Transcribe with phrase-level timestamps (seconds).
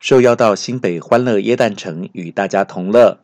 [0.00, 3.18] 受邀到新北欢乐耶诞城与大家同乐。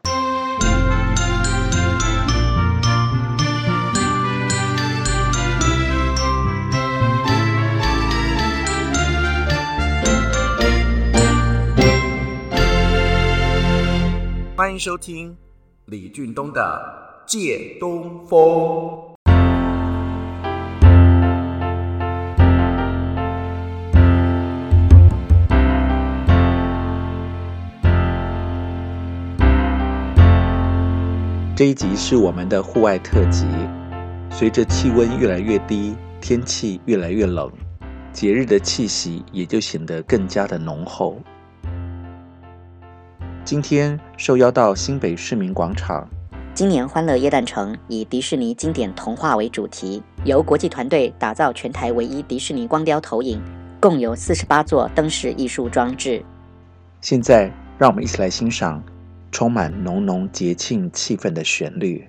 [14.54, 15.34] 欢迎收听
[15.86, 18.38] 李俊东的《借东风》。
[31.56, 33.46] 这一集是我们的户外特辑。
[34.30, 37.51] 随着气温越来越低，天气越来越冷，
[38.12, 41.19] 节日的气息也就显得更加的浓厚。
[43.42, 46.06] 今天受邀到新北市民广场。
[46.52, 53.41] 今年欢乐耶诞城以迪士尼经典童话为主题，由国际团队打造全台唯一迪士尼光雕投影，
[53.80, 56.23] 共有四十八座灯饰艺术装置。
[57.01, 58.82] 现在，让我们一起来欣赏。
[59.39, 62.09] 充满浓浓节庆气氛的旋律。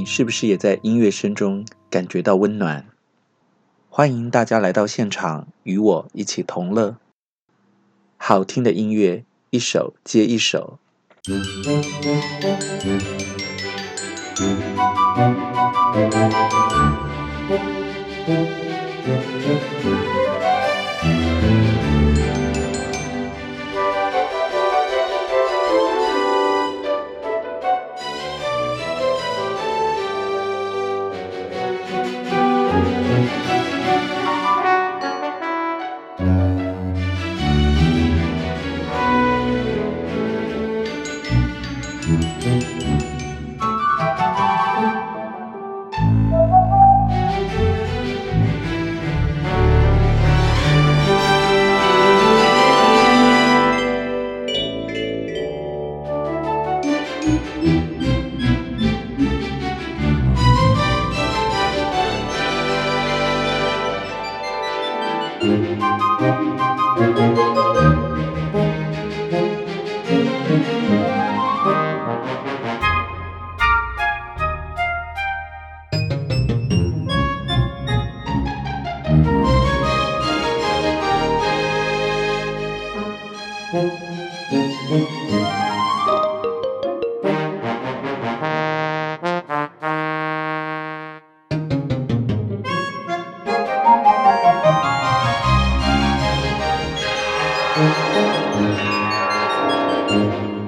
[0.00, 2.86] 你是不是也在音乐声中感觉到温暖？
[3.90, 6.96] 欢迎大家来到现场，与我一起同乐。
[8.16, 10.78] 好听的音乐，一首接一首。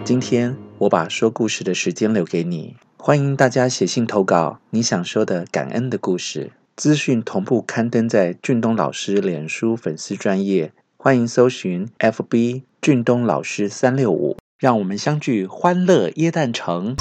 [0.05, 6.53] 今天我把说故事的时间留给你，欢迎大家写信投稿你想说的感恩的故事。
[6.77, 16.97] 资讯同步刊登在俊东老师脸书粉丝专页，欢迎搜寻 FB 俊东老师三六五，让我们相聚欢乐耶诞城。